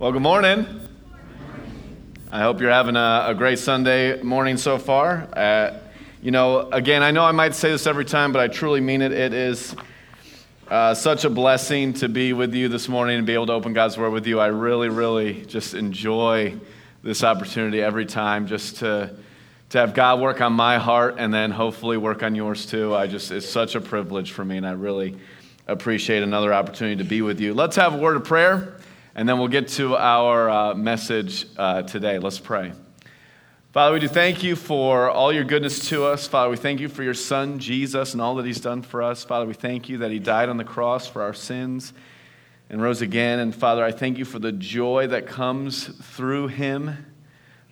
[0.00, 0.64] Well, good morning.
[2.30, 5.26] I hope you're having a, a great Sunday morning so far.
[5.32, 5.76] Uh,
[6.22, 9.02] you know, again, I know I might say this every time, but I truly mean
[9.02, 9.10] it.
[9.10, 9.74] It is
[10.68, 13.72] uh, such a blessing to be with you this morning and be able to open
[13.72, 14.38] God's Word with you.
[14.38, 16.54] I really, really just enjoy
[17.02, 19.16] this opportunity every time just to,
[19.70, 22.94] to have God work on my heart and then hopefully work on yours too.
[22.94, 25.18] I just, it's such a privilege for me, and I really
[25.66, 27.52] appreciate another opportunity to be with you.
[27.52, 28.77] Let's have a word of prayer.
[29.18, 32.20] And then we'll get to our uh, message uh, today.
[32.20, 32.70] Let's pray.
[33.72, 36.28] Father, we do thank you for all your goodness to us.
[36.28, 39.24] Father, we thank you for your Son, Jesus, and all that he's done for us.
[39.24, 41.92] Father, we thank you that he died on the cross for our sins
[42.70, 43.40] and rose again.
[43.40, 47.04] And Father, I thank you for the joy that comes through him,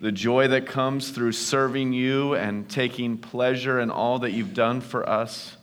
[0.00, 4.80] the joy that comes through serving you and taking pleasure in all that you've done
[4.80, 5.56] for us.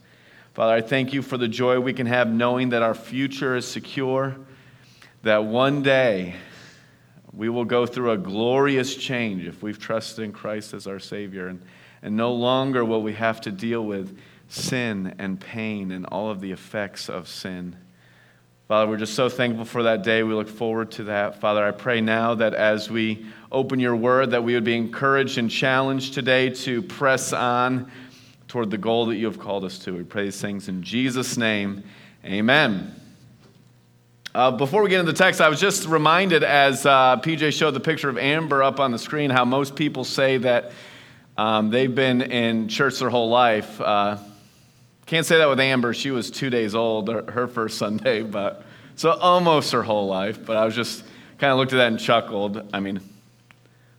[0.53, 3.67] Father, I thank you for the joy we can have knowing that our future is
[3.67, 4.37] secure
[5.23, 6.35] that one day
[7.33, 11.47] we will go through a glorious change if we've trusted in Christ as our Savior.
[11.47, 11.61] And,
[12.03, 14.17] and no longer will we have to deal with
[14.49, 17.75] sin and pain and all of the effects of sin.
[18.67, 20.23] Father, we're just so thankful for that day.
[20.23, 21.39] We look forward to that.
[21.39, 25.37] Father, I pray now that as we open your word, that we would be encouraged
[25.37, 27.91] and challenged today to press on
[28.47, 29.95] toward the goal that you have called us to.
[29.95, 31.83] We pray these things in Jesus' name.
[32.25, 33.02] Amen.
[34.35, 37.75] Uh, before we get into the text, I was just reminded as uh, PJ showed
[37.75, 40.71] the picture of Amber up on the screen how most people say that
[41.37, 43.79] um, they've been in church their whole life.
[43.79, 44.17] Uh,
[45.05, 45.93] can't say that with Amber.
[45.93, 48.63] She was two days old, her first Sunday, but
[48.95, 50.43] so almost her whole life.
[50.43, 51.03] But I was just
[51.37, 52.69] kind of looked at that and chuckled.
[52.73, 53.01] I mean,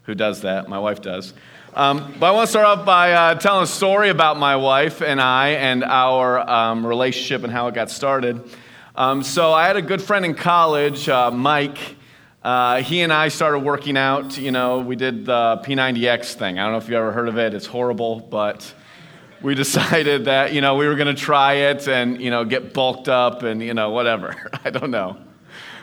[0.03, 0.69] who does that?
[0.69, 1.33] My wife does.
[1.75, 5.01] Um, but I want to start off by uh, telling a story about my wife
[5.01, 8.43] and I and our um, relationship and how it got started.
[8.97, 11.97] Um, so I had a good friend in college, uh, Mike.
[12.45, 14.39] Uh, he and I started working out.
[14.39, 16.61] You know, we did the P90X thing.
[16.61, 17.55] I don't know if you ever heard of it.
[17.55, 18.73] It's horrible, but
[19.43, 22.73] we decided that you know we were going to try it and you know get
[22.73, 24.49] bulked up and you know whatever.
[24.65, 25.17] I don't know.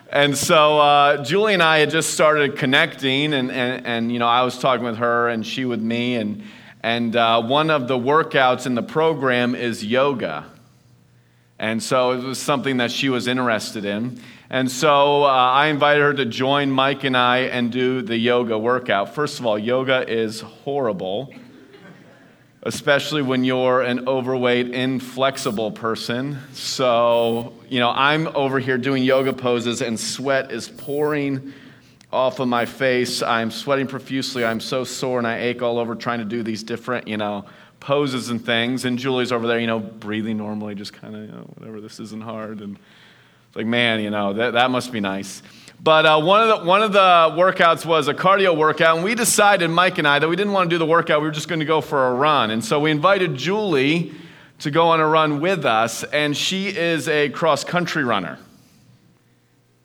[0.09, 4.27] And so uh, Julie and I had just started connecting, and, and, and you know
[4.27, 6.43] I was talking with her and she with me, and
[6.79, 10.45] and uh, one of the workouts in the program is yoga.
[11.61, 14.19] And so it was something that she was interested in.
[14.49, 18.57] And so uh, I invited her to join Mike and I and do the yoga
[18.57, 19.13] workout.
[19.13, 21.31] First of all, yoga is horrible,
[22.63, 26.39] especially when you're an overweight, inflexible person.
[26.53, 31.53] So, you know, I'm over here doing yoga poses and sweat is pouring
[32.11, 33.21] off of my face.
[33.21, 34.43] I'm sweating profusely.
[34.43, 37.45] I'm so sore and I ache all over trying to do these different, you know,
[37.81, 38.85] poses and things.
[38.85, 41.99] And Julie's over there, you know, breathing normally, just kind of, you know, whatever, this
[41.99, 42.61] isn't hard.
[42.61, 42.77] And
[43.47, 45.43] it's like, man, you know, that, that must be nice.
[45.83, 49.15] But uh, one, of the, one of the workouts was a cardio workout, and we
[49.15, 51.21] decided, Mike and I, that we didn't want to do the workout.
[51.21, 52.51] We were just going to go for a run.
[52.51, 54.13] And so we invited Julie
[54.59, 58.37] to go on a run with us, and she is a cross country runner.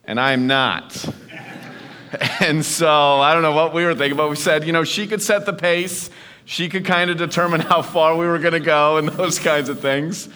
[0.05, 1.03] And I'm not.
[2.41, 2.91] and so
[3.21, 5.47] I don't know what we were thinking, but we said, you know, she could set
[5.47, 6.11] the pace
[6.47, 9.69] she could kind of determine how far we were going to go and those kinds
[9.69, 10.31] of things.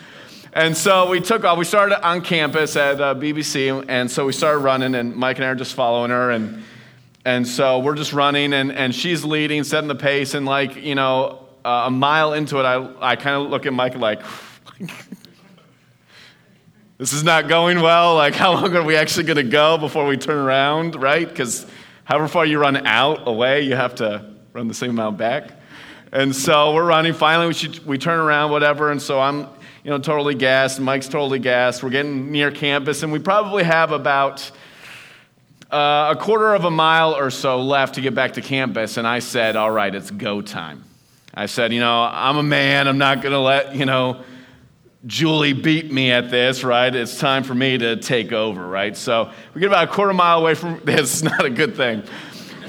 [0.53, 1.57] And so we took off.
[1.57, 5.45] We started on campus at uh, BBC, and so we started running, and Mike and
[5.45, 6.33] I are just following her.
[6.33, 6.65] And,
[7.25, 10.35] and so we're just running, and, and she's leading, setting the pace.
[10.35, 13.73] And, like, you know, uh, a mile into it, I, I kind of look at
[13.73, 14.23] Mike like,
[16.99, 18.17] this is not going well.
[18.17, 21.29] Like, how long are we actually going to go before we turn around, right?
[21.29, 21.65] Because
[22.03, 25.60] however far you run out away, you have to run the same amount back.
[26.13, 27.13] And so we're running.
[27.13, 28.91] Finally, we, should, we turn around, whatever.
[28.91, 29.47] And so I'm,
[29.85, 30.81] you know, totally gassed.
[30.81, 31.85] Mike's totally gassed.
[31.85, 34.51] We're getting near campus, and we probably have about
[35.71, 38.97] uh, a quarter of a mile or so left to get back to campus.
[38.97, 40.83] And I said, "All right, it's go time."
[41.33, 42.89] I said, "You know, I'm a man.
[42.89, 44.23] I'm not going to let you know."
[45.07, 46.95] Julie beat me at this, right?
[46.95, 48.95] It's time for me to take over, right?
[48.95, 51.23] So we get about a quarter mile away from this.
[51.23, 52.03] Not a good thing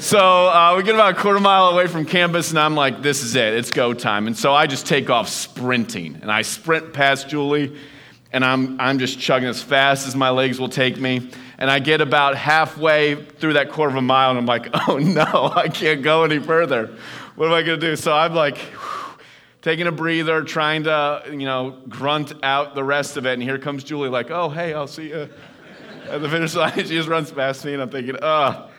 [0.01, 3.21] so uh, we get about a quarter mile away from campus, and I'm like, this
[3.21, 3.53] is it.
[3.53, 4.25] It's go time.
[4.25, 6.17] And so I just take off sprinting.
[6.23, 7.77] And I sprint past Julie,
[8.33, 11.29] and I'm, I'm just chugging as fast as my legs will take me.
[11.59, 14.97] And I get about halfway through that quarter of a mile, and I'm like, oh
[15.01, 16.97] no, I can't go any further.
[17.35, 17.95] What am I to do?
[17.95, 18.57] So I'm like,
[19.61, 23.33] taking a breather, trying to, you know, grunt out the rest of it.
[23.33, 25.29] And here comes Julie, like, oh, hey, I'll see you
[26.09, 26.73] at the finish line.
[26.75, 28.70] She just runs past me, and I'm thinking, oh,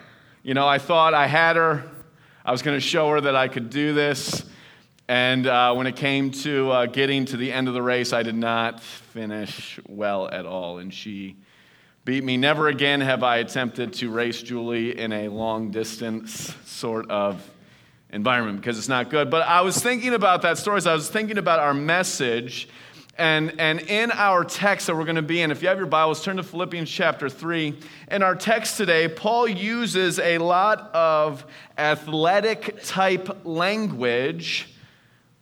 [0.43, 1.85] you know, I thought I had her.
[2.45, 4.45] I was going to show her that I could do this.
[5.07, 8.25] And uh, when it came to uh, getting to the end of the race, I
[8.25, 10.79] did not finish well at all.
[10.79, 11.37] And she
[12.05, 12.37] beat me.
[12.37, 17.49] Never again have I attempted to race Julie in a long distance sort of
[18.11, 19.31] environment because it's not good.
[19.31, 20.81] But I was thinking about that story.
[20.83, 22.69] So I was thinking about our message.
[23.19, 25.87] And, and in our text that we're going to be in, if you have your
[25.87, 27.79] Bibles, turn to Philippians chapter 3.
[28.11, 31.45] In our text today, Paul uses a lot of
[31.77, 34.71] athletic type language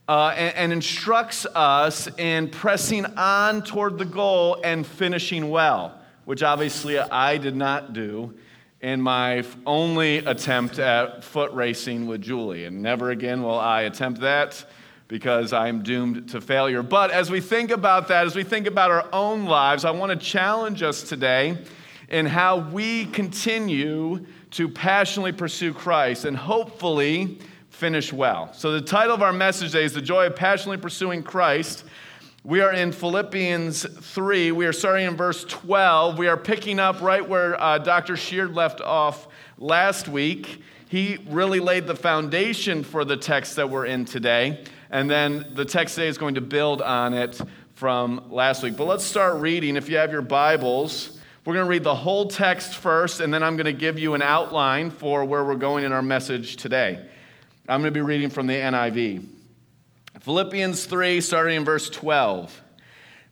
[0.09, 6.43] uh, and, and instructs us in pressing on toward the goal and finishing well, which
[6.43, 8.35] obviously I did not do
[8.81, 12.65] in my only attempt at foot racing with Julie.
[12.65, 14.65] And never again will I attempt that
[15.11, 16.85] because I'm doomed to failure.
[16.85, 20.13] But as we think about that, as we think about our own lives, I want
[20.13, 21.59] to challenge us today
[22.11, 27.39] in how we continue to passionately pursue Christ and hopefully
[27.71, 28.53] finish well.
[28.53, 31.83] So, the title of our message today is The Joy of Passionately Pursuing Christ.
[32.45, 34.53] We are in Philippians 3.
[34.53, 36.19] We are starting in verse 12.
[36.19, 38.17] We are picking up right where uh, Dr.
[38.17, 39.27] Sheard left off
[39.59, 40.63] last week.
[40.89, 44.65] He really laid the foundation for the text that we're in today.
[44.91, 47.41] And then the text today is going to build on it
[47.75, 48.77] from last week.
[48.77, 49.77] But let's start reading.
[49.77, 53.43] If you have your Bibles, we're going to read the whole text first, and then
[53.45, 56.99] I'm going to give you an outline for where we're going in our message today.
[57.69, 59.27] I'm going to be reading from the NIV.
[60.21, 62.61] Philippians 3, starting in verse 12.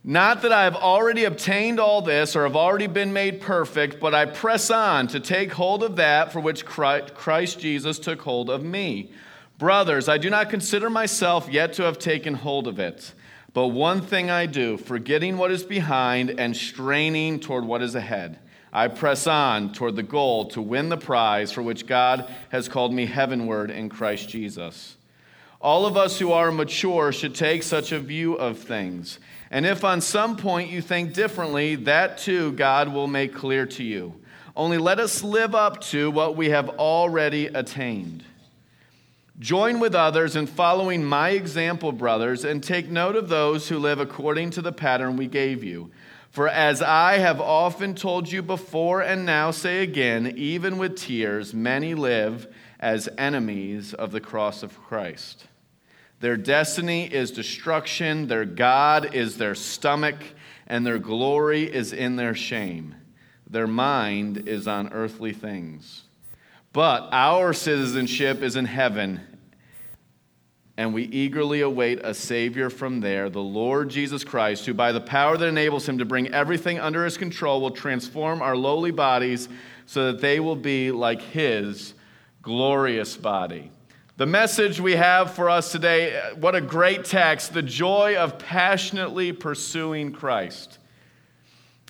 [0.01, 4.15] Not that I have already obtained all this or have already been made perfect, but
[4.15, 8.63] I press on to take hold of that for which Christ Jesus took hold of
[8.63, 9.11] me.
[9.59, 13.13] Brothers, I do not consider myself yet to have taken hold of it.
[13.51, 18.39] But one thing I do, forgetting what is behind and straining toward what is ahead,
[18.71, 22.93] I press on toward the goal to win the prize for which God has called
[22.93, 24.95] me heavenward in Christ Jesus.
[25.59, 29.19] All of us who are mature should take such a view of things.
[29.51, 33.83] And if on some point you think differently, that too God will make clear to
[33.83, 34.13] you.
[34.55, 38.23] Only let us live up to what we have already attained.
[39.39, 43.99] Join with others in following my example, brothers, and take note of those who live
[43.99, 45.91] according to the pattern we gave you.
[46.29, 51.53] For as I have often told you before and now say again, even with tears,
[51.53, 55.47] many live as enemies of the cross of Christ.
[56.19, 60.17] Their destiny is destruction, their God is their stomach,
[60.67, 62.93] and their glory is in their shame.
[63.49, 66.03] Their mind is on earthly things.
[66.71, 69.21] But our citizenship is in heaven,
[70.79, 75.01] and we eagerly await a Savior from there, the Lord Jesus Christ, who, by the
[75.01, 79.49] power that enables him to bring everything under his control, will transform our lowly bodies
[79.85, 81.95] so that they will be like his
[82.41, 83.71] glorious body.
[84.15, 89.33] The message we have for us today, what a great text, the joy of passionately
[89.33, 90.77] pursuing Christ.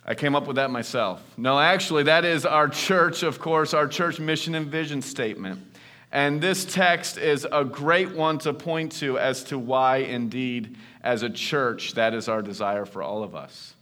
[0.04, 1.22] I came up with that myself.
[1.38, 5.69] No, actually, that is our church, of course, our church mission and vision statement.
[6.12, 11.22] And this text is a great one to point to as to why, indeed, as
[11.22, 13.76] a church, that is our desire for all of us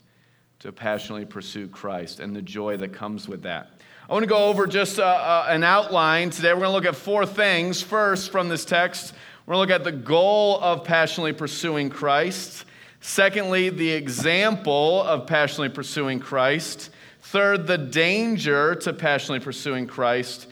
[0.59, 3.69] to passionately pursue Christ and the joy that comes with that.
[4.09, 6.53] I want to go over just uh, uh, an outline today.
[6.53, 7.81] We're going to look at four things.
[7.81, 9.13] First, from this text,
[9.45, 12.65] we're going to look at the goal of passionately pursuing Christ.
[12.99, 16.89] Secondly, the example of passionately pursuing Christ.
[17.21, 20.47] Third, the danger to passionately pursuing Christ.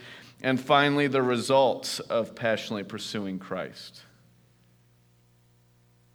[0.46, 4.04] And finally, the results of passionately pursuing Christ.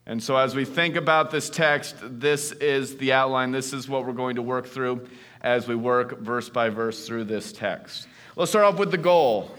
[0.06, 3.50] And so, as we think about this text, this is the outline.
[3.50, 5.08] This is what we're going to work through
[5.40, 8.06] as we work verse by verse through this text.
[8.36, 9.50] Let's start off with the goal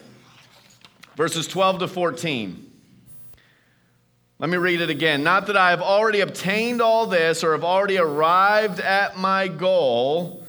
[1.17, 2.72] verses 12 to 14.
[4.39, 5.22] Let me read it again.
[5.22, 10.48] Not that I have already obtained all this or have already arrived at my goal,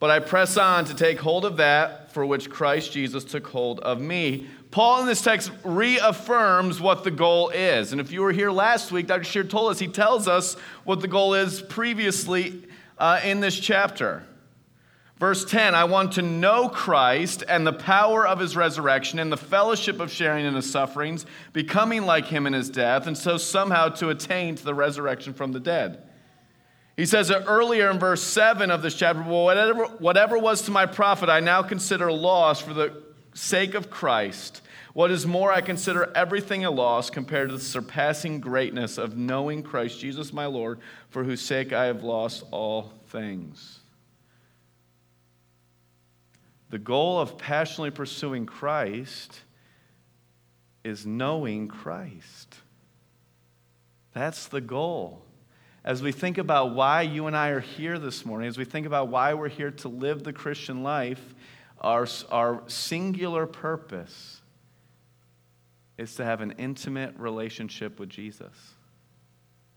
[0.00, 3.78] but I press on to take hold of that for which Christ Jesus took hold
[3.80, 4.46] of me.
[4.70, 7.92] Paul in this text reaffirms what the goal is.
[7.92, 9.22] And if you were here last week, Dr.
[9.22, 10.54] Sheard told us, he tells us
[10.84, 12.62] what the goal is previously
[12.96, 14.26] uh, in this chapter.
[15.18, 19.36] Verse 10 I want to know Christ and the power of his resurrection and the
[19.36, 23.90] fellowship of sharing in his sufferings, becoming like him in his death, and so somehow
[23.90, 26.02] to attain to the resurrection from the dead.
[26.96, 30.86] He says it earlier in verse 7 of this chapter whatever, whatever was to my
[30.86, 33.02] profit, I now consider loss for the
[33.34, 34.62] sake of Christ.
[34.94, 39.62] What is more, I consider everything a loss compared to the surpassing greatness of knowing
[39.62, 43.80] Christ Jesus my Lord, for whose sake I have lost all things.
[46.70, 49.42] The goal of passionately pursuing Christ
[50.82, 52.56] is knowing Christ.
[54.14, 55.25] That's the goal.
[55.86, 58.86] As we think about why you and I are here this morning, as we think
[58.86, 61.34] about why we're here to live the Christian life,
[61.80, 64.40] our, our singular purpose
[65.96, 68.52] is to have an intimate relationship with Jesus.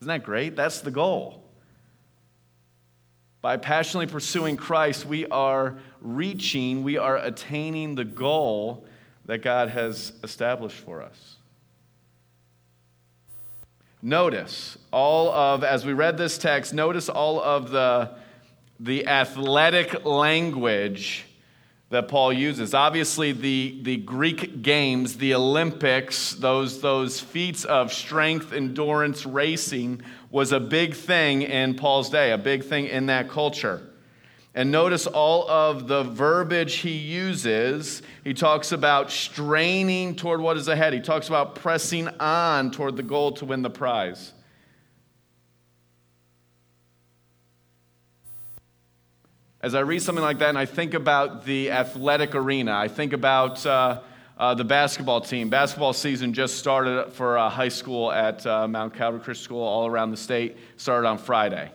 [0.02, 0.56] Isn't that great?
[0.56, 1.44] That's the goal.
[3.42, 8.84] By passionately pursuing Christ, we are reaching, we are attaining the goal
[9.26, 11.36] that God has established for us.
[14.02, 18.12] Notice all of, as we read this text, notice all of the,
[18.80, 21.26] the athletic language
[21.90, 22.74] that Paul uses.
[22.74, 30.02] Obviously, the, the Greek games, the Olympics, those, those feats of strength, endurance, racing
[30.32, 33.89] was a big thing in Paul's day, a big thing in that culture.
[34.56, 38.02] And notice all of the verbiage he uses.
[38.24, 43.04] He talks about straining toward what is ahead, he talks about pressing on toward the
[43.04, 44.34] goal to win the prize.
[49.62, 53.12] As I read something like that and I think about the athletic arena, I think
[53.12, 54.00] about uh,
[54.38, 55.50] uh, the basketball team.
[55.50, 59.86] Basketball season just started for uh, high school at uh, Mount Calvary Christian School all
[59.86, 61.72] around the state, started on Friday.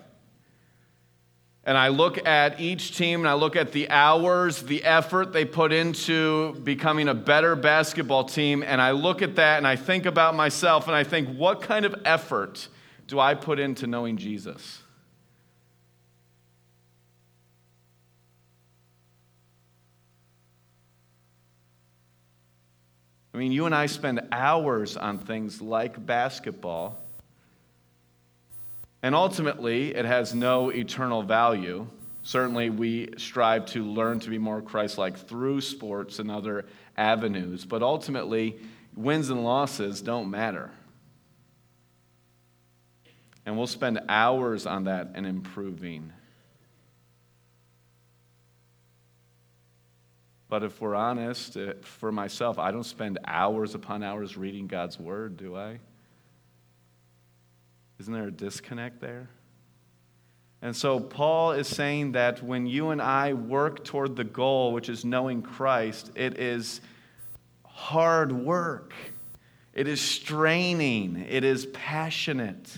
[1.67, 5.47] And I look at each team and I look at the hours, the effort they
[5.47, 8.63] put into becoming a better basketball team.
[8.63, 11.87] And I look at that and I think about myself and I think, what kind
[11.87, 12.69] of effort
[13.07, 14.83] do I put into knowing Jesus?
[23.33, 27.04] I mean, you and I spend hours on things like basketball,
[29.05, 31.87] and ultimately, it has no eternal value.
[32.23, 36.65] Certainly, we strive to learn to be more Christ like through sports and other
[36.97, 38.57] avenues, but ultimately,
[38.97, 40.71] wins and losses don't matter.
[43.45, 46.11] And we'll spend hours on that and improving.
[50.49, 54.99] But if we're honest, uh, for myself, I don't spend hours upon hours reading God's
[54.99, 55.81] word, do I?
[58.05, 59.31] Isn't there a disconnect there?
[60.61, 64.91] And so Paul is saying that when you and I work toward the goal, which
[64.91, 66.83] is knowing Christ, it is
[67.65, 68.93] hard work.
[69.73, 71.25] It is straining.
[71.27, 72.77] It is passionate.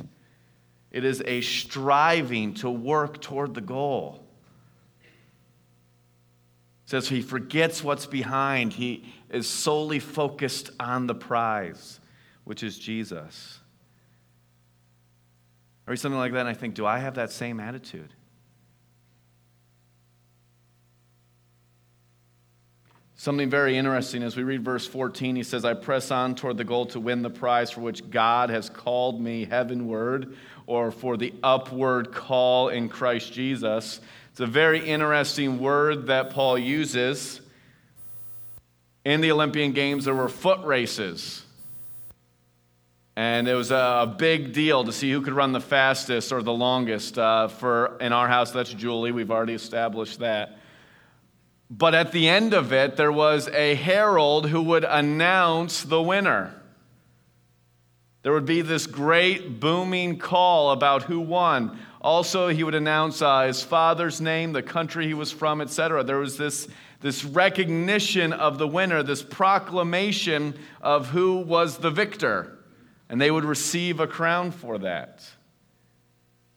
[0.93, 4.27] It is a striving to work toward the goal
[6.87, 8.73] says he forgets what's behind.
[8.73, 11.99] He is solely focused on the prize,
[12.45, 13.59] which is Jesus.
[15.87, 18.13] Or something like that, and I think, do I have that same attitude?
[23.19, 26.65] Something very interesting as we read verse 14, he says, I press on toward the
[26.65, 31.33] goal to win the prize for which God has called me heavenward, or for the
[31.43, 34.01] upward call in Christ Jesus.
[34.33, 37.41] It's a very interesting word that Paul uses.
[39.05, 41.46] In the Olympian Games, there were foot races.
[43.17, 46.53] And it was a big deal to see who could run the fastest or the
[46.53, 47.19] longest.
[47.19, 49.11] Uh, for in our house, that's Julie.
[49.11, 50.59] We've already established that.
[51.71, 56.55] But at the end of it, there was a herald who would announce the winner.
[58.23, 61.79] There would be this great booming call about who won.
[62.01, 66.05] Also, he would announce uh, his father's name, the country he was from, etc.
[66.05, 66.69] There was this,
[67.01, 72.56] this recognition of the winner, this proclamation of who was the victor,
[73.09, 75.29] and they would receive a crown for that.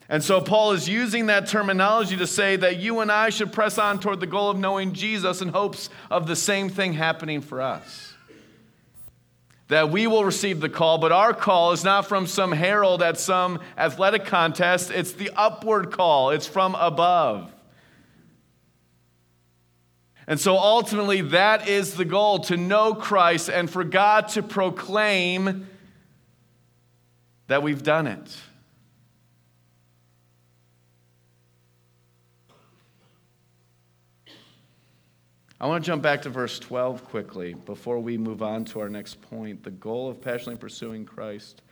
[0.08, 3.78] And so, Paul is using that terminology to say that you and I should press
[3.78, 7.62] on toward the goal of knowing Jesus in hopes of the same thing happening for
[7.62, 8.10] us
[9.70, 13.20] that we will receive the call, but our call is not from some herald at
[13.20, 14.90] some athletic contest.
[14.90, 17.54] It's the upward call, it's from above.
[20.28, 25.68] And so ultimately, that is the goal to know Christ and for God to proclaim
[27.50, 28.38] that we've done it.
[35.60, 38.88] I want to jump back to verse 12 quickly before we move on to our
[38.88, 41.64] next point the goal of passionately pursuing Christ.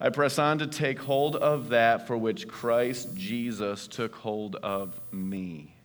[0.00, 4.98] I press on to take hold of that for which Christ Jesus took hold of
[5.12, 5.76] me.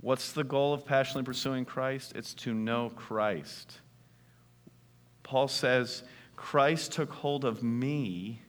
[0.00, 2.14] What's the goal of passionately pursuing Christ?
[2.16, 3.80] It's to know Christ.
[5.24, 6.04] Paul says,
[6.36, 8.42] Christ took hold of me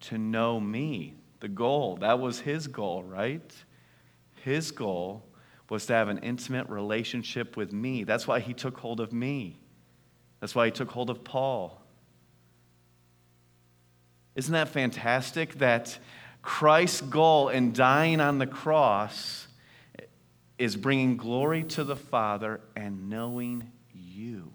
[0.00, 1.14] to know me.
[1.40, 3.52] The goal, that was his goal, right?
[4.42, 5.24] His goal
[5.70, 8.04] was to have an intimate relationship with me.
[8.04, 9.60] That's why he took hold of me.
[10.40, 11.80] That's why he took hold of Paul.
[14.34, 15.98] Isn't that fantastic that
[16.42, 19.46] Christ's goal in dying on the cross
[20.58, 24.53] is bringing glory to the Father and knowing you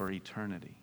[0.00, 0.80] for eternity?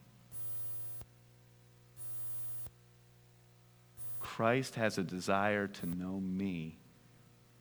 [4.19, 6.77] Christ has a desire to know me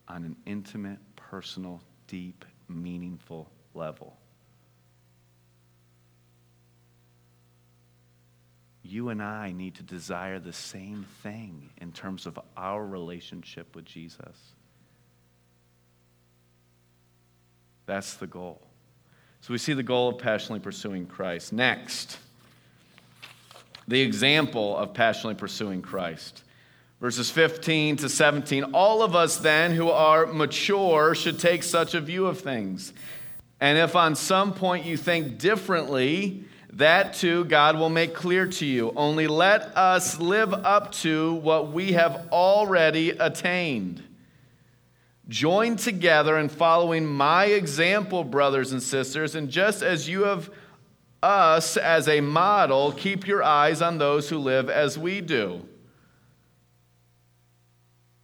[0.07, 4.17] on an intimate, personal, deep, meaningful level.
[8.83, 13.83] you and I need to desire the same thing in terms of our relationship with
[13.83, 14.53] Jesus.
[17.85, 18.66] That's the goal.
[19.47, 21.53] So we see the goal of passionately pursuing Christ.
[21.53, 22.17] Next,
[23.87, 26.43] the example of passionately pursuing Christ.
[26.99, 28.65] Verses 15 to 17.
[28.73, 32.91] All of us then who are mature should take such a view of things.
[33.61, 38.65] And if on some point you think differently, that too God will make clear to
[38.65, 38.91] you.
[38.97, 44.03] Only let us live up to what we have already attained.
[45.29, 50.49] Join together in following my example, brothers and sisters, and just as you have
[51.21, 55.67] us as a model, keep your eyes on those who live as we do.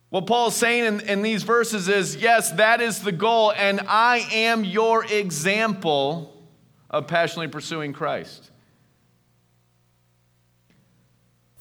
[0.10, 4.20] What Paul's saying in, in these verses is yes, that is the goal, and I
[4.32, 6.32] am your example
[6.90, 8.52] of passionately pursuing Christ.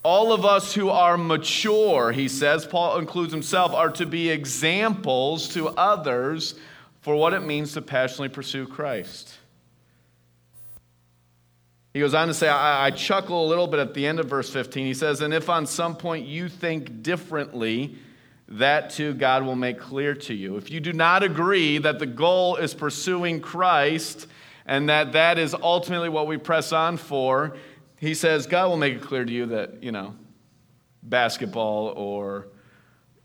[0.03, 5.47] All of us who are mature, he says, Paul includes himself, are to be examples
[5.53, 6.55] to others
[7.01, 9.37] for what it means to passionately pursue Christ.
[11.93, 14.25] He goes on to say, I, I, chuckle a little bit at the end of
[14.25, 14.85] verse 15.
[14.85, 17.95] He says, And if on some point you think differently,
[18.47, 20.57] that too God will make clear to you.
[20.57, 24.27] If you do not agree that the goal is pursuing Christ,
[24.65, 27.55] and that that is ultimately what we press on for,
[28.03, 30.13] he says God will make it clear to you that, you know,
[31.01, 32.47] basketball or,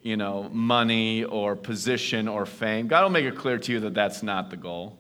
[0.03, 3.95] you know, money or position or fame, God will make it clear to you that
[3.95, 4.97] that's not the goal.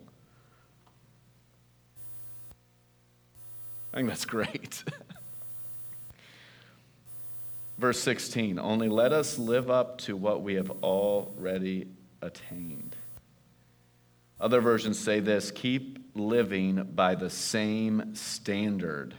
[3.94, 4.82] I think that's great.
[7.78, 11.86] Verse 16 Only let us live up to what we have already
[12.20, 12.96] attained.
[14.40, 19.14] Other versions say this keep living by the same standard.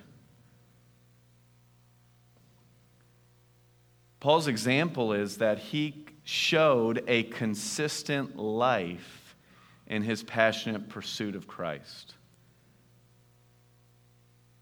[4.20, 9.36] Paul's example is that he showed a consistent life
[9.88, 12.16] in his passionate pursuit of Christ.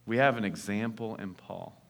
[0.05, 1.81] We have an example in Paul.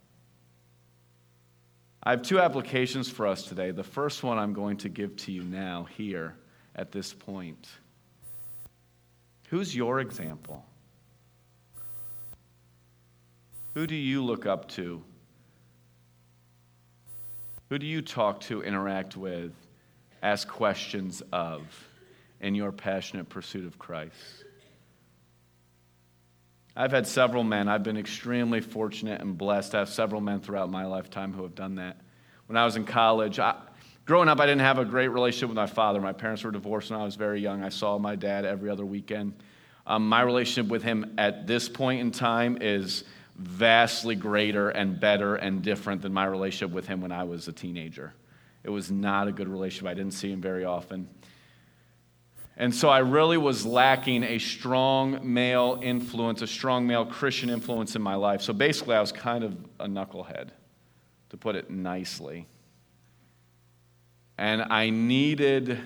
[2.01, 3.71] I have two applications for us today.
[3.71, 6.35] The first one I'm going to give to you now, here,
[6.75, 7.67] at this point.
[9.49, 10.65] Who's your example?
[13.73, 15.03] Who do you look up to?
[17.69, 19.51] Who do you talk to, interact with,
[20.23, 21.63] ask questions of
[22.39, 24.13] in your passionate pursuit of Christ?
[26.75, 27.67] I've had several men.
[27.67, 31.55] I've been extremely fortunate and blessed to have several men throughout my lifetime who have
[31.55, 31.97] done that.
[32.45, 33.55] When I was in college, I,
[34.05, 35.99] growing up, I didn't have a great relationship with my father.
[35.99, 37.63] My parents were divorced when I was very young.
[37.63, 39.33] I saw my dad every other weekend.
[39.87, 43.03] Um, my relationship with him at this point in time is
[43.37, 47.53] vastly greater and better and different than my relationship with him when I was a
[47.53, 48.13] teenager.
[48.63, 49.87] It was not a good relationship.
[49.87, 51.07] I didn't see him very often.
[52.59, 57.95] And so I really was lacking a strong male influence, a strong male Christian influence
[57.95, 58.41] in my life.
[58.41, 60.49] So basically, I was kind of a knucklehead
[61.29, 62.47] to put it nicely.
[64.39, 65.79] And I needed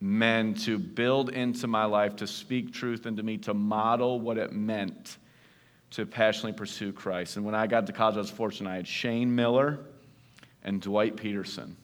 [0.00, 4.52] men to build into my life, to speak truth into me, to model what it
[4.52, 5.18] meant
[5.90, 7.36] to passionately pursue Christ.
[7.36, 8.70] And when I got to college, I was fortunate.
[8.70, 9.80] I had Shane Miller
[10.62, 11.76] and Dwight Peterson.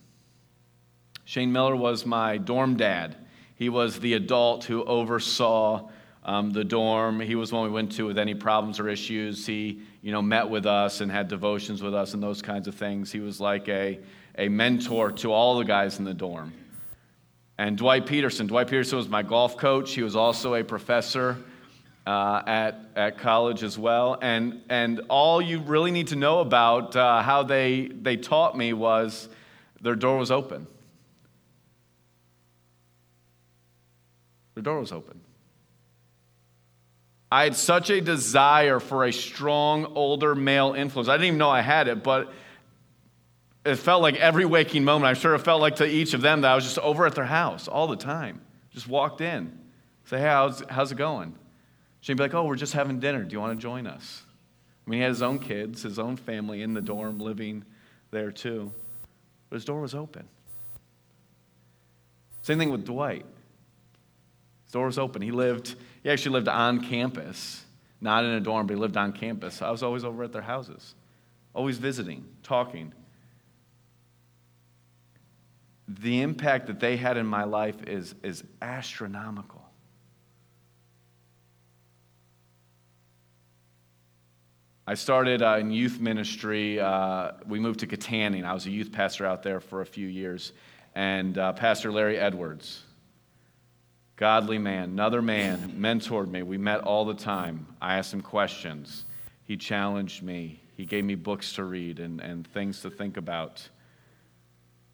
[1.24, 3.16] Shane Miller was my dorm dad.
[3.56, 5.88] He was the adult who oversaw
[6.24, 7.20] um, the dorm.
[7.20, 9.46] He was one we went to with any problems or issues.
[9.46, 12.74] He, you know, met with us and had devotions with us and those kinds of
[12.74, 13.10] things.
[13.10, 13.98] He was like a,
[14.36, 16.52] a mentor to all the guys in the dorm.
[17.58, 18.46] And Dwight Peterson.
[18.46, 19.94] Dwight Peterson was my golf coach.
[19.94, 21.38] He was also a professor
[22.06, 24.16] uh, at, at college as well.
[24.22, 28.72] And, and all you really need to know about uh, how they, they taught me
[28.72, 29.28] was
[29.80, 30.66] their door was open.
[34.54, 35.20] Their door was open.
[37.30, 41.08] I had such a desire for a strong older male influence.
[41.08, 42.32] I didn't even know I had it, but
[43.64, 45.08] it felt like every waking moment.
[45.08, 47.16] I'm sure it felt like to each of them that I was just over at
[47.16, 48.40] their house all the time.
[48.70, 49.58] Just walked in,
[50.04, 51.34] say, hey, how's, how's it going?
[52.06, 53.24] She'd be like, oh, we're just having dinner.
[53.24, 54.22] Do you want to join us?
[54.86, 57.64] I mean, he had his own kids, his own family in the dorm living
[58.12, 58.70] there too.
[59.50, 60.28] But his door was open.
[62.42, 63.26] Same thing with Dwight.
[64.66, 65.20] His door was open.
[65.20, 67.64] He lived, he actually lived on campus,
[68.00, 69.60] not in a dorm, but he lived on campus.
[69.60, 70.94] I was always over at their houses,
[71.54, 72.92] always visiting, talking.
[75.88, 79.55] The impact that they had in my life is, is astronomical.
[84.88, 86.78] I started uh, in youth ministry.
[86.78, 88.44] Uh, we moved to Katanning.
[88.44, 90.52] I was a youth pastor out there for a few years.
[90.94, 92.84] And uh, Pastor Larry Edwards,
[94.14, 96.44] godly man, another man, mentored me.
[96.44, 97.66] We met all the time.
[97.82, 99.06] I asked him questions.
[99.42, 100.60] He challenged me.
[100.76, 103.68] He gave me books to read and, and things to think about.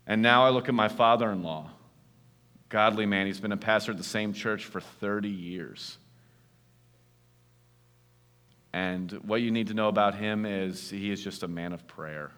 [0.07, 1.69] And now I look at my father in law,
[2.71, 3.27] godly man.
[3.27, 5.99] He's been a pastor at the same church for 30 years.
[8.73, 11.87] And what you need to know about him is he is just a man of
[11.87, 12.31] prayer.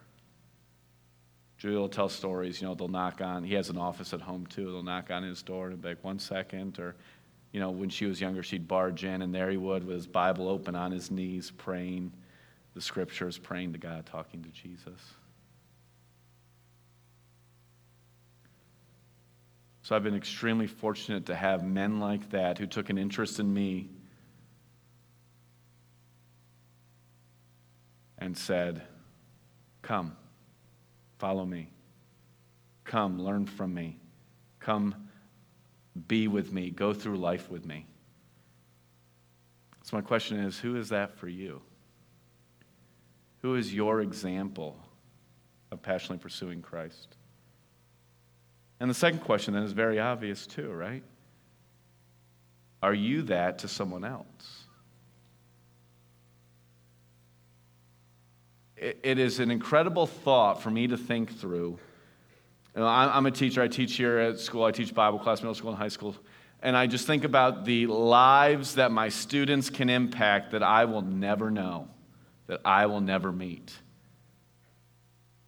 [1.58, 4.46] Julie will tell stories, you know, they'll knock on, he has an office at home
[4.46, 6.78] too, they'll knock on his door and be like, one second.
[6.78, 6.96] Or,
[7.52, 10.06] you know, when she was younger, she'd barge in, and there he would with his
[10.06, 12.12] Bible open on his knees, praying
[12.74, 15.00] the scriptures, praying to God, talking to Jesus.
[19.82, 23.52] So I've been extremely fortunate to have men like that who took an interest in
[23.54, 23.88] me
[28.24, 28.80] and said,
[29.82, 30.16] Come,
[31.18, 31.68] follow me.
[32.84, 33.98] Come, learn from me.
[34.60, 34.94] Come,
[36.08, 36.70] be with me.
[36.70, 37.84] Go through life with me.
[39.82, 41.60] So, my question is who is that for you?
[43.42, 44.78] Who is your example
[45.70, 47.16] of passionately pursuing Christ?
[48.80, 51.04] And the second question then is very obvious too, right?
[52.82, 54.63] Are you that to someone else?
[59.02, 61.78] It is an incredible thought for me to think through.
[62.74, 63.62] You know, I'm a teacher.
[63.62, 64.64] I teach here at school.
[64.64, 66.16] I teach Bible class, middle school, and high school.
[66.60, 71.02] And I just think about the lives that my students can impact that I will
[71.02, 71.88] never know,
[72.46, 73.72] that I will never meet.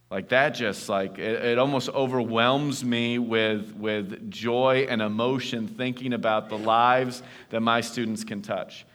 [0.09, 6.13] Like that just like it, it almost overwhelms me with, with joy and emotion thinking
[6.13, 8.85] about the lives that my students can touch.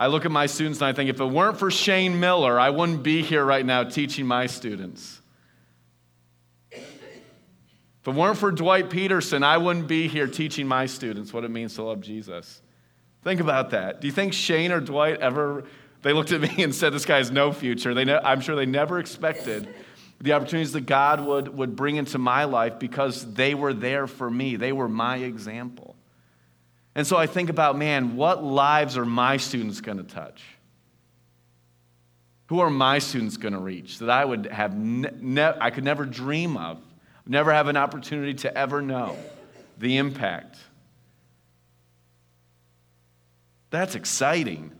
[0.00, 2.70] I look at my students and I think if it weren't for Shane Miller, I
[2.70, 5.20] wouldn't be here right now teaching my students.
[6.72, 11.50] If it weren't for Dwight Peterson, I wouldn't be here teaching my students what it
[11.50, 12.62] means to love Jesus.
[13.22, 14.00] Think about that.
[14.00, 15.64] Do you think Shane or Dwight ever,
[16.00, 17.92] they looked at me and said, This guy has no future?
[17.92, 19.68] They ne- I'm sure they never expected
[20.18, 24.30] the opportunities that God would, would bring into my life because they were there for
[24.30, 24.56] me.
[24.56, 25.89] They were my example.
[27.00, 30.42] And so I think about, man, what lives are my students going to touch?
[32.48, 35.84] Who are my students going to reach that I would have ne- ne- I could
[35.84, 36.78] never dream of,
[37.24, 39.16] never have an opportunity to ever know
[39.78, 40.58] the impact?
[43.70, 44.70] That's exciting.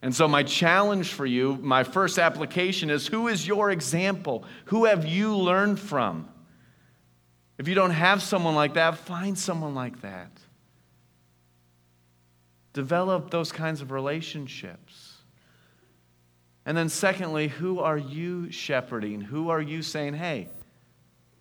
[0.00, 4.44] And so, my challenge for you, my first application is who is your example?
[4.66, 6.28] Who have you learned from?
[7.58, 10.30] If you don't have someone like that, find someone like that.
[12.78, 15.16] Develop those kinds of relationships.
[16.64, 19.20] And then, secondly, who are you shepherding?
[19.20, 20.48] Who are you saying, hey,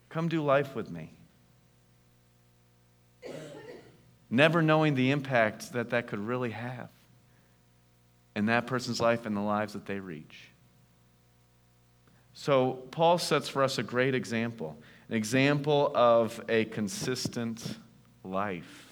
[0.10, 1.12] come do life with me?
[4.32, 6.89] Never knowing the impact that that could really have
[8.36, 10.50] in that person's life and the lives that they reach.
[12.34, 14.76] So, Paul sets for us a great example
[15.08, 17.78] an example of a consistent
[18.23, 18.87] life.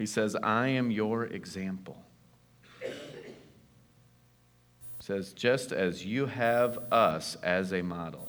[0.00, 1.98] He says, I am your example.
[2.80, 2.88] He
[5.00, 8.26] says, just as you have us as a model.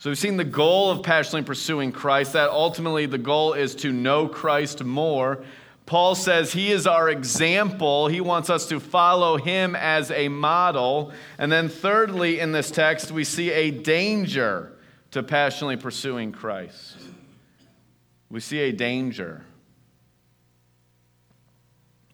[0.00, 3.90] So we've seen the goal of passionately pursuing Christ, that ultimately the goal is to
[3.90, 5.42] know Christ more.
[5.86, 8.08] Paul says he is our example.
[8.08, 11.10] He wants us to follow him as a model.
[11.38, 14.71] And then, thirdly, in this text, we see a danger
[15.12, 16.96] to passionately pursuing Christ.
[18.28, 19.44] We see a danger.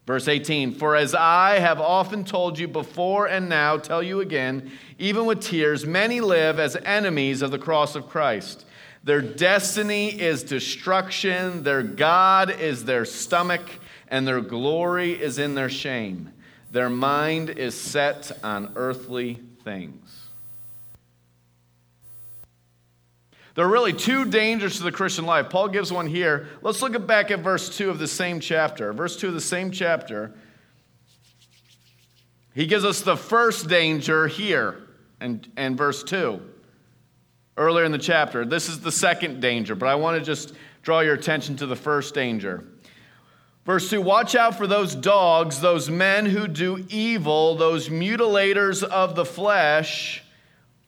[0.06, 4.72] Verse 18, for as I have often told you before and now tell you again,
[4.98, 8.64] even with tears, many live as enemies of the cross of Christ.
[9.04, 13.68] Their destiny is destruction, their God is their stomach,
[14.08, 16.32] and their glory is in their shame.
[16.72, 20.07] Their mind is set on earthly things.
[23.58, 25.50] There are really two dangers to the Christian life.
[25.50, 26.46] Paul gives one here.
[26.62, 28.92] Let's look back at verse 2 of the same chapter.
[28.92, 30.32] Verse 2 of the same chapter.
[32.54, 34.80] He gives us the first danger here
[35.20, 36.40] in, in verse 2,
[37.56, 38.44] earlier in the chapter.
[38.44, 41.74] This is the second danger, but I want to just draw your attention to the
[41.74, 42.62] first danger.
[43.66, 49.16] Verse 2 Watch out for those dogs, those men who do evil, those mutilators of
[49.16, 50.22] the flesh.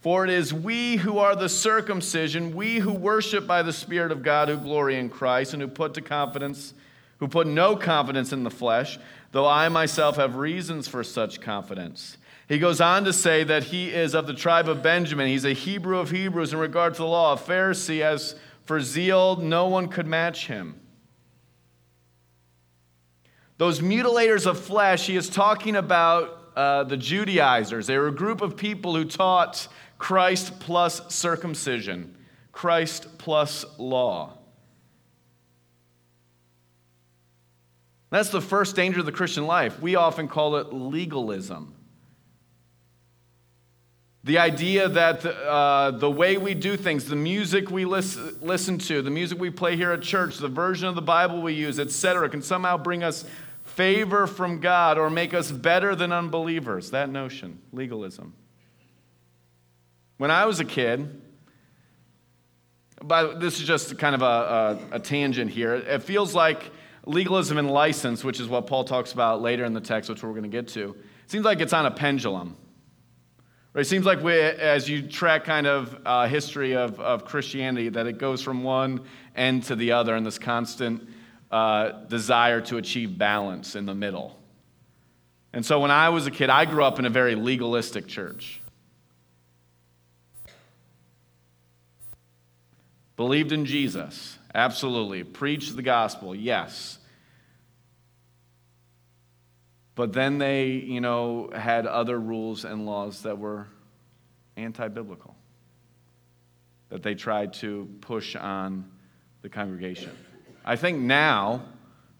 [0.01, 4.23] For it is we who are the circumcision, we who worship by the Spirit of
[4.23, 6.73] God, who glory in Christ, and who put to confidence,
[7.19, 8.99] who put no confidence in the flesh,
[9.33, 12.17] though I myself have reasons for such confidence.
[12.49, 15.29] He goes on to say that he is of the tribe of Benjamin.
[15.29, 18.01] He's a Hebrew of Hebrews in regard to the law, a Pharisee.
[18.01, 18.35] As
[18.65, 20.81] for zeal, no one could match him.
[23.59, 27.87] Those mutilators of flesh, he is talking about uh, the Judaizers.
[27.87, 29.69] They were a group of people who taught
[30.01, 32.17] Christ plus circumcision,
[32.53, 34.39] Christ plus law.
[38.09, 39.79] That's the first danger of the Christian life.
[39.79, 41.75] We often call it legalism.
[44.25, 49.03] The idea that uh, the way we do things, the music we listen, listen to,
[49.03, 52.31] the music we play here at church, the version of the Bible we use, etc.,
[52.31, 53.27] can somehow bring us
[53.65, 56.91] favor from God or make us better than unbelievers.
[56.91, 58.35] That notion, legalism.
[60.21, 61.19] When I was a kid,
[63.03, 64.27] but this is just kind of a,
[64.93, 66.73] a, a tangent here, it feels like
[67.07, 70.33] legalism and license, which is what Paul talks about later in the text, which we're
[70.33, 70.95] going to get to,
[71.27, 72.55] seems like it's on a pendulum.
[73.75, 78.07] It seems like we, as you track kind of uh, history of, of Christianity, that
[78.07, 79.01] it goes from one
[79.35, 81.09] end to the other in this constant
[81.51, 84.39] uh, desire to achieve balance in the middle.
[85.55, 88.61] And so when I was a kid, I grew up in a very legalistic church.
[93.21, 95.25] Believed in Jesus, absolutely.
[95.25, 96.99] Preached the gospel, yes.
[99.95, 103.67] But then they, you know, had other rules and laws that were
[104.57, 105.37] anti biblical,
[106.89, 108.91] that they tried to push on
[109.43, 110.17] the congregation.
[110.65, 111.65] I think now,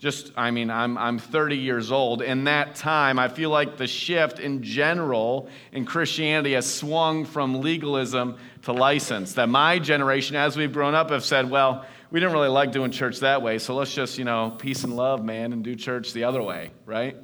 [0.01, 2.23] just, I mean, I'm, I'm 30 years old.
[2.23, 7.61] In that time, I feel like the shift in general in Christianity has swung from
[7.61, 9.35] legalism to license.
[9.35, 12.91] That my generation, as we've grown up, have said, well, we didn't really like doing
[12.91, 16.15] church that way, so let's just, you know, peace and love, man, and do church
[16.15, 17.15] the other way, right?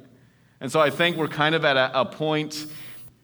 [0.61, 2.67] And so I think we're kind of at a, a point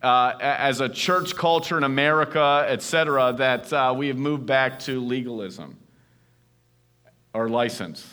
[0.01, 4.79] uh, as a church culture in America, et cetera, that uh, we have moved back
[4.79, 5.77] to legalism
[7.35, 8.12] or license.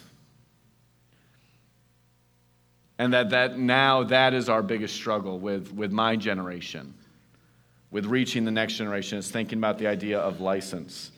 [3.00, 6.92] And that, that now that is our biggest struggle with, with my generation,
[7.90, 11.10] with reaching the next generation, is thinking about the idea of license.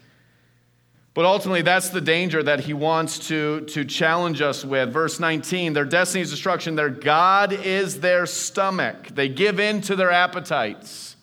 [1.12, 4.92] But ultimately, that's the danger that he wants to, to challenge us with.
[4.92, 9.08] Verse 19 their destiny is destruction, their God is their stomach.
[9.08, 11.16] They give in to their appetites.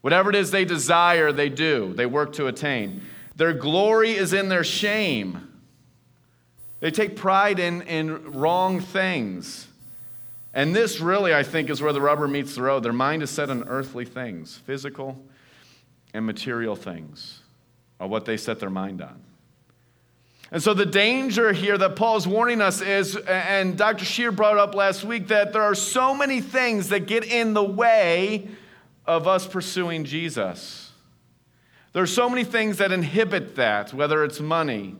[0.00, 3.02] Whatever it is they desire, they do, they work to attain.
[3.36, 5.46] Their glory is in their shame.
[6.80, 9.65] They take pride in, in wrong things.
[10.56, 12.82] And this really, I think, is where the rubber meets the road.
[12.82, 15.22] Their mind is set on earthly things, physical
[16.14, 17.40] and material things
[18.00, 19.22] are what they set their mind on.
[20.50, 24.06] And so the danger here that Paul's warning us is, and Dr.
[24.06, 27.62] Sheard brought up last week, that there are so many things that get in the
[27.62, 28.48] way
[29.04, 30.90] of us pursuing Jesus.
[31.92, 34.94] There are so many things that inhibit that, whether it's money,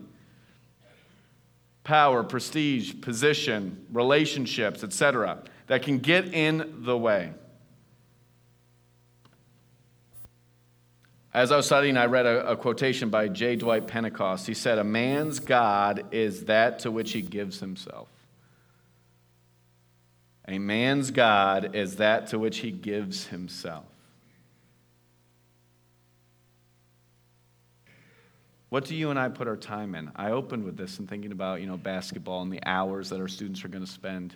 [1.87, 7.31] power, prestige, position, relationships, etc., that can get in the way.
[11.33, 13.55] As I was studying, I read a, a, quotation by J.
[13.55, 14.47] Dwight Pentecost.
[14.47, 18.09] He said, A man's God is that to which he gives himself.
[20.45, 23.85] A man's God is that to which he gives himself.
[28.69, 30.11] What do you and I put our time in?
[30.15, 33.27] I opened with this and thinking about, you know, basketball and the hours that our
[33.29, 34.35] students are going to spend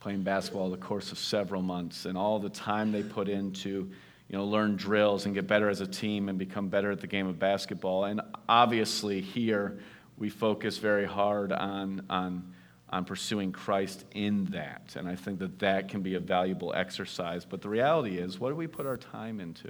[0.00, 3.90] playing basketball the course of several months and all the time they put into
[4.30, 7.06] you know, learn drills and get better as a team and become better at the
[7.08, 8.04] game of basketball.
[8.04, 9.80] And obviously, here
[10.16, 12.54] we focus very hard on, on,
[12.90, 14.94] on pursuing Christ in that.
[14.96, 17.44] And I think that that can be a valuable exercise.
[17.44, 19.66] But the reality is, what do we put our time into?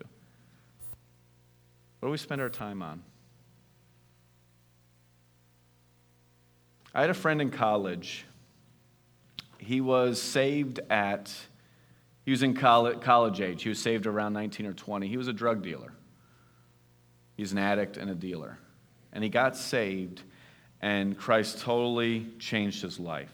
[2.01, 3.03] What do we spend our time on?
[6.95, 8.25] I had a friend in college.
[9.59, 11.33] He was saved at
[12.25, 13.63] he was in college, age.
[13.63, 15.09] He was saved around 19 or 20.
[15.09, 15.93] He was a drug dealer.
[17.37, 18.59] He's an addict and a dealer.
[19.13, 20.23] and he got saved,
[20.81, 23.33] and Christ totally changed his life.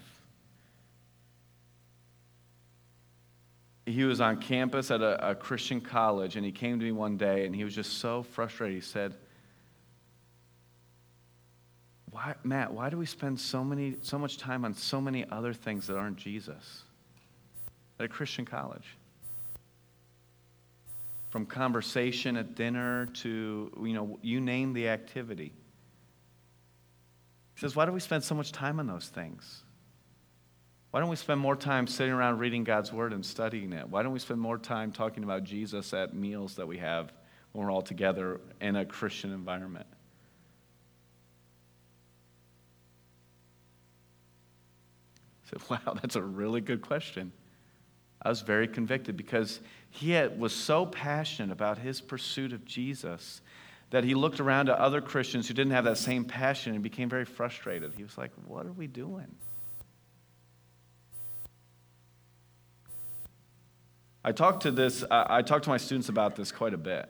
[3.85, 7.19] He was on campus at a, a Christian college, and he came to me one
[7.19, 8.77] day, and he was just so frustrated.
[8.77, 9.15] He said,
[12.17, 15.53] why, Matt, why do we spend so, many, so much time on so many other
[15.53, 16.83] things that aren't Jesus
[17.99, 18.97] at a Christian college?
[21.29, 25.53] From conversation at dinner to, you know, you name the activity.
[27.55, 29.63] He says, Why do we spend so much time on those things?
[30.93, 33.91] Why don't we spend more time sitting around reading God's Word and studying it?
[33.91, 37.13] Why don't we spend more time talking about Jesus at meals that we have
[37.53, 39.87] when we're all together in a Christian environment?
[45.47, 47.33] I said, Wow, that's a really good question.
[48.23, 53.41] I was very convicted because he had, was so passionate about his pursuit of Jesus
[53.91, 57.09] that he looked around at other Christians who didn't have that same passion and became
[57.09, 57.93] very frustrated.
[57.97, 59.35] He was like, What are we doing?
[64.25, 67.09] I talk to this, I talk to my students about this quite a bit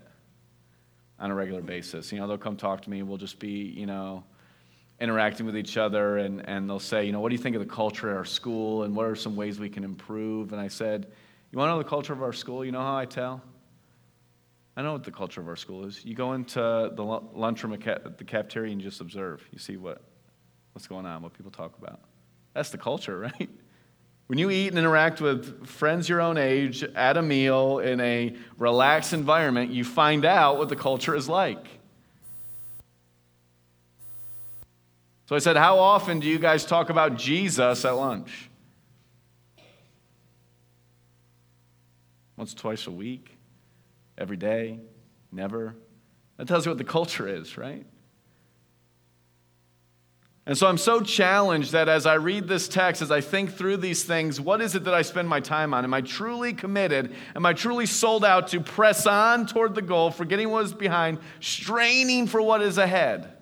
[1.18, 2.12] on a regular basis.
[2.12, 4.25] You know, they'll come talk to me, we'll just be, you know,
[5.01, 7.61] interacting with each other, and, and they'll say, you know, what do you think of
[7.61, 10.53] the culture at our school, and what are some ways we can improve?
[10.53, 11.07] And I said,
[11.51, 12.65] you want to know the culture of our school?
[12.65, 13.43] You know how I tell?
[14.77, 16.05] I know what the culture of our school is.
[16.05, 16.59] You go into
[16.95, 19.47] the lunchroom at the cafeteria and just observe.
[19.51, 20.03] You see what,
[20.73, 22.01] what's going on, what people talk about.
[22.53, 23.49] That's the culture, right?
[24.27, 28.35] When you eat and interact with friends your own age at a meal in a
[28.59, 31.67] relaxed environment, you find out what the culture is like.
[35.27, 38.49] So I said, How often do you guys talk about Jesus at lunch?
[42.37, 43.37] Once, twice a week?
[44.17, 44.79] Every day?
[45.33, 45.75] Never?
[46.37, 47.87] That tells you what the culture is, right?
[50.49, 53.79] And so I'm so challenged that as I read this text, as I think through
[53.79, 55.83] these things, what is it that I spend my time on?
[55.83, 57.12] Am I truly committed?
[57.35, 61.19] Am I truly sold out to press on toward the goal, forgetting what is behind,
[61.41, 63.36] straining for what is ahead?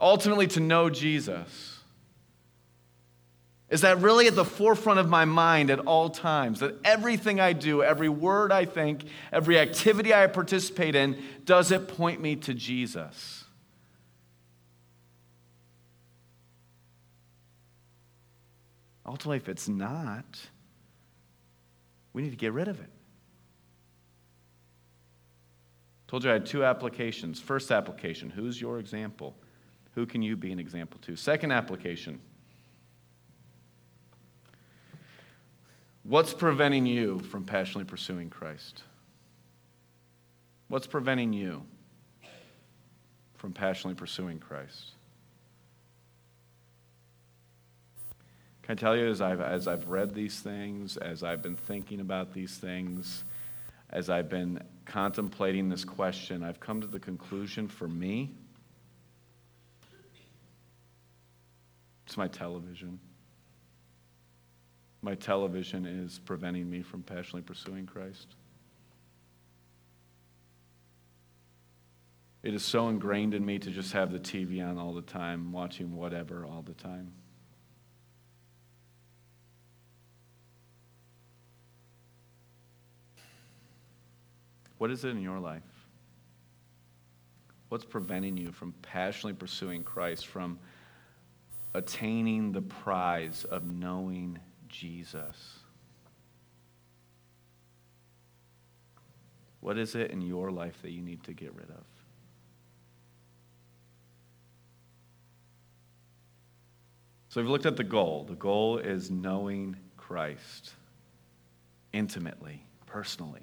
[0.00, 1.74] Ultimately, to know Jesus.
[3.70, 6.60] Is that really at the forefront of my mind at all times?
[6.60, 11.88] That everything I do, every word I think, every activity I participate in, does it
[11.88, 13.44] point me to Jesus?
[19.06, 20.24] Ultimately, if it's not,
[22.12, 22.90] we need to get rid of it.
[26.06, 27.40] Told you I had two applications.
[27.40, 29.34] First application, who's your example?
[29.94, 31.16] Who can you be an example to?
[31.16, 32.20] Second application,
[36.02, 38.82] what's preventing you from passionately pursuing Christ?
[40.68, 41.62] What's preventing you
[43.36, 44.92] from passionately pursuing Christ?
[48.62, 52.00] Can I tell you, as I've, as I've read these things, as I've been thinking
[52.00, 53.22] about these things,
[53.90, 58.32] as I've been contemplating this question, I've come to the conclusion for me
[62.14, 63.00] it's my television.
[65.02, 68.36] My television is preventing me from passionately pursuing Christ.
[72.44, 75.50] It is so ingrained in me to just have the TV on all the time,
[75.50, 77.10] watching whatever all the time.
[84.78, 85.62] What is it in your life?
[87.70, 90.60] What's preventing you from passionately pursuing Christ, from
[91.74, 95.58] attaining the prize of knowing Jesus?
[99.60, 101.84] What is it in your life that you need to get rid of?
[107.28, 108.24] So we've looked at the goal.
[108.28, 110.72] The goal is knowing Christ
[111.92, 113.42] intimately, personally.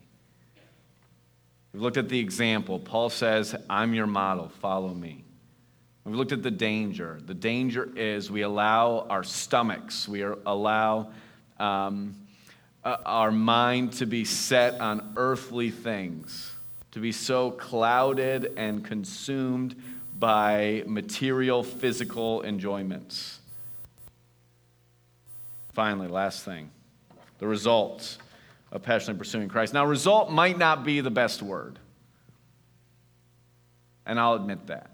[1.73, 2.79] We've looked at the example.
[2.79, 5.25] Paul says, I'm your model, follow me.
[6.03, 7.19] We've looked at the danger.
[7.25, 11.11] The danger is we allow our stomachs, we allow
[11.59, 12.15] um,
[12.83, 16.51] uh, our mind to be set on earthly things,
[16.91, 19.75] to be so clouded and consumed
[20.17, 23.39] by material, physical enjoyments.
[25.73, 26.69] Finally, last thing
[27.37, 28.19] the results
[28.71, 29.73] of passionately pursuing Christ.
[29.73, 31.79] Now, result might not be the best word,
[34.05, 34.91] and I'll admit that.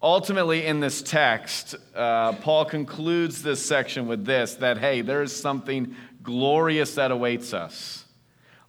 [0.00, 5.34] Ultimately, in this text, uh, Paul concludes this section with this that, hey, there is
[5.34, 8.04] something glorious that awaits us.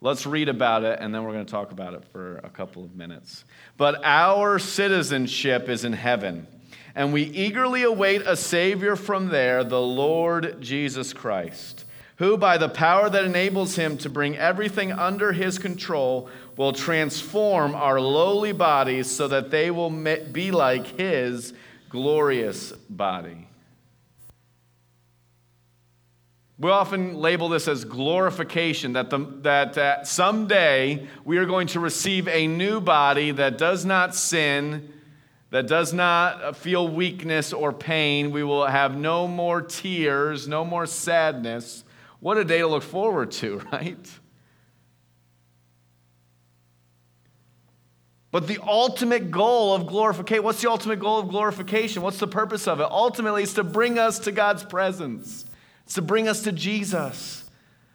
[0.01, 2.83] Let's read about it, and then we're going to talk about it for a couple
[2.83, 3.43] of minutes.
[3.77, 6.47] But our citizenship is in heaven,
[6.95, 11.85] and we eagerly await a Savior from there, the Lord Jesus Christ,
[12.19, 17.73] who, by the power that enables him to bring everything under his control, will transform
[17.73, 21.53] our lowly bodies so that they will be like his
[21.87, 23.47] glorious body.
[26.57, 31.79] We often label this as glorification, that, the, that uh, someday we are going to
[31.79, 34.91] receive a new body that does not sin,
[35.51, 38.31] that does not feel weakness or pain.
[38.31, 41.85] We will have no more tears, no more sadness.
[42.19, 44.07] What a day to look forward to, right?
[48.31, 52.03] But the ultimate goal of glorification, what's the ultimate goal of glorification?
[52.03, 52.87] What's the purpose of it?
[52.89, 55.45] Ultimately, it's to bring us to God's presence.
[55.85, 57.49] It's to bring us to Jesus.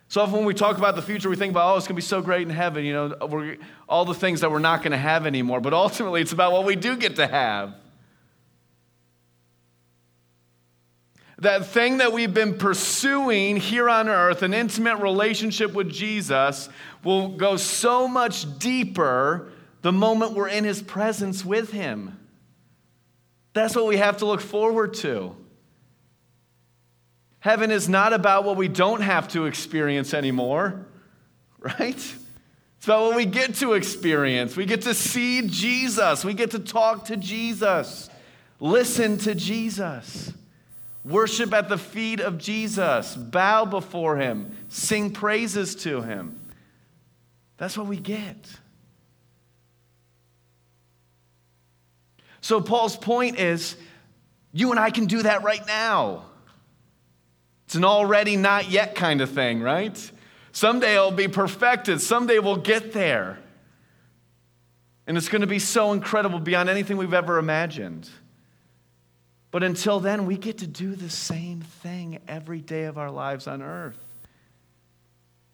[0.08, 2.02] So often when we talk about the future, we think about, oh, it's going to
[2.02, 3.56] be so great in heaven, you know,
[3.88, 5.60] all the things that we're not going to have anymore.
[5.60, 7.74] But ultimately, it's about what we do get to have.
[11.44, 16.70] That thing that we've been pursuing here on earth, an intimate relationship with Jesus,
[17.02, 22.18] will go so much deeper the moment we're in his presence with him.
[23.52, 25.36] That's what we have to look forward to.
[27.40, 30.86] Heaven is not about what we don't have to experience anymore,
[31.58, 31.94] right?
[31.94, 34.56] It's about what we get to experience.
[34.56, 36.24] We get to see Jesus.
[36.24, 38.08] We get to talk to Jesus,
[38.60, 40.32] listen to Jesus,
[41.04, 46.40] worship at the feet of Jesus, bow before him, sing praises to him.
[47.58, 48.36] That's what we get.
[52.40, 53.76] So, Paul's point is
[54.52, 56.24] you and I can do that right now.
[57.66, 60.10] It's an already not yet kind of thing, right?
[60.52, 62.00] Someday it'll be perfected.
[62.00, 63.38] Someday we'll get there.
[65.06, 68.08] And it's going to be so incredible beyond anything we've ever imagined.
[69.54, 73.46] But until then, we get to do the same thing every day of our lives
[73.46, 74.00] on earth.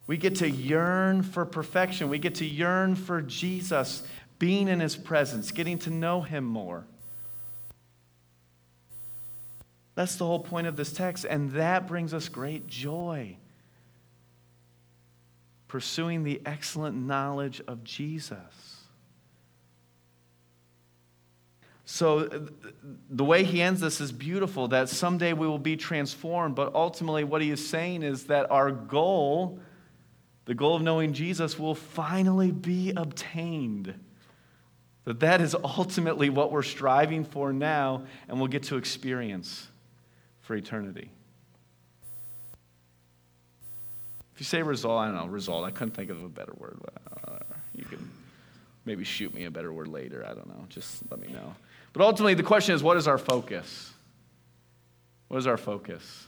[0.07, 2.09] We get to yearn for perfection.
[2.09, 4.03] We get to yearn for Jesus,
[4.39, 6.87] being in his presence, getting to know him more.
[9.97, 13.37] That's the whole point of this text, and that brings us great joy.
[15.69, 18.70] Pursuing the excellent knowledge of Jesus.
[21.93, 22.47] So,
[23.11, 27.25] the way he ends this is beautiful that someday we will be transformed, but ultimately,
[27.25, 29.59] what he is saying is that our goal,
[30.45, 33.93] the goal of knowing Jesus, will finally be obtained.
[35.03, 39.67] That that is ultimately what we're striving for now, and we'll get to experience
[40.43, 41.11] for eternity.
[44.33, 46.79] If you say result, I don't know, result, I couldn't think of a better word.
[47.27, 47.39] Uh,
[47.75, 48.09] you can
[48.85, 50.25] maybe shoot me a better word later.
[50.25, 50.67] I don't know.
[50.69, 51.57] Just let me know.
[51.93, 53.93] But ultimately, the question is what is our focus?
[55.29, 56.27] What is our focus?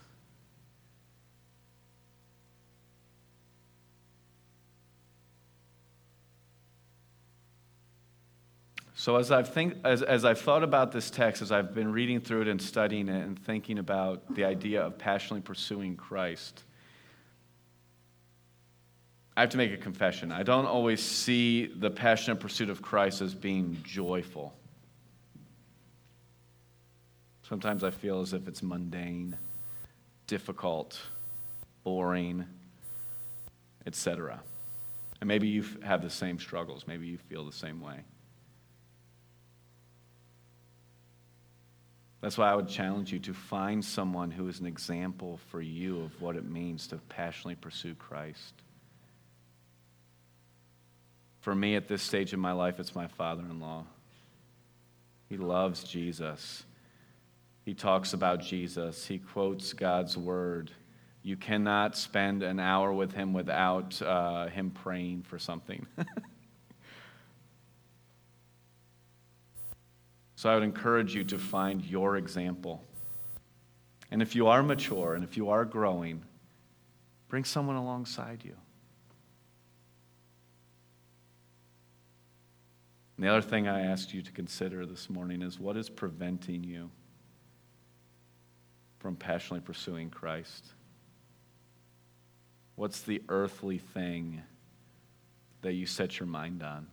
[8.94, 12.20] So as I've, think, as, as I've thought about this text, as I've been reading
[12.20, 16.62] through it and studying it and thinking about the idea of passionately pursuing Christ,
[19.36, 20.30] I have to make a confession.
[20.30, 24.54] I don't always see the passionate pursuit of Christ as being joyful.
[27.53, 29.36] Sometimes I feel as if it's mundane,
[30.26, 30.98] difficult,
[31.84, 32.46] boring,
[33.84, 34.40] etc.
[35.20, 36.86] And maybe you have the same struggles.
[36.86, 38.05] Maybe you feel the same way.
[42.22, 46.00] That's why I would challenge you to find someone who is an example for you
[46.05, 48.55] of what it means to passionately pursue Christ.
[51.40, 53.84] For me, at this stage in my life, it's my father in law.
[55.28, 56.64] He loves Jesus.
[57.64, 59.06] He talks about Jesus.
[59.06, 60.70] He quotes God's word.
[61.22, 65.86] You cannot spend an hour with him without uh, him praying for something.
[70.42, 72.82] So I would encourage you to find your example.
[74.10, 76.24] And if you are mature and if you are growing,
[77.28, 78.56] bring someone alongside you.
[83.16, 86.64] And the other thing I asked you to consider this morning is what is preventing
[86.64, 86.90] you
[89.03, 90.64] from passionately pursuing Christ?
[92.76, 94.42] What's the earthly thing
[95.61, 96.86] that you set your mind on?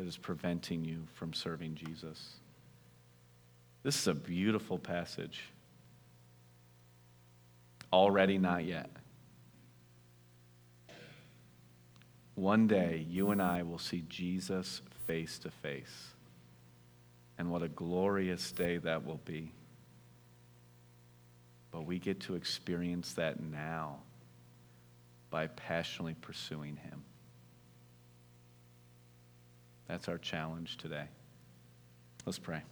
[0.00, 2.36] that is preventing you from serving Jesus.
[3.82, 5.42] This is a beautiful passage.
[7.92, 8.88] Already, not yet.
[12.34, 16.14] one day you and I will see Jesus face to face.
[17.36, 19.52] And what a glorious day that will be.
[21.70, 23.98] But we get to experience that now
[25.30, 27.04] by passionately pursuing Him.
[29.86, 31.06] That's our challenge today.
[32.26, 32.62] Let's pray.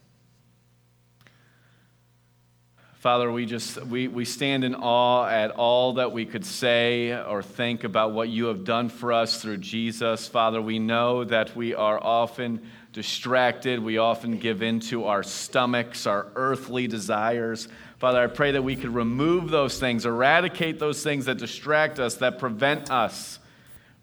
[2.98, 7.44] Father, we just we, we stand in awe at all that we could say or
[7.44, 10.26] think about what you have done for us through Jesus.
[10.26, 12.60] Father, we know that we are often
[12.92, 13.78] distracted.
[13.78, 17.68] We often give in to our stomachs, our earthly desires.
[17.98, 22.14] Father, I pray that we could remove those things, eradicate those things that distract us,
[22.16, 23.40] that prevent us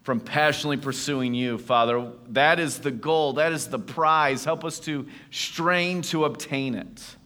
[0.02, 2.12] from passionately pursuing you, Father.
[2.28, 4.44] That is the goal, that is the prize.
[4.44, 7.16] Help us to strain to obtain it.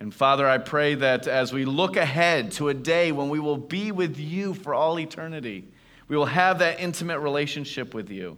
[0.00, 3.56] And Father, I pray that as we look ahead to a day when we will
[3.56, 5.64] be with you for all eternity,
[6.08, 8.36] we will have that intimate relationship with you.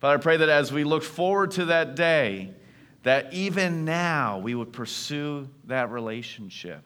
[0.00, 2.54] Father, I pray that as we look forward to that day,
[3.04, 6.82] that even now we would pursue that relationship.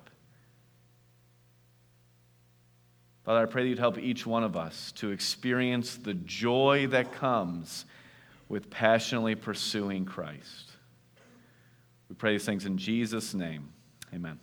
[3.24, 7.12] Father, I pray that you'd help each one of us to experience the joy that
[7.12, 7.84] comes
[8.48, 10.72] with passionately pursuing Christ.
[12.08, 13.68] We pray these things in Jesus' name.
[14.12, 14.40] Amen.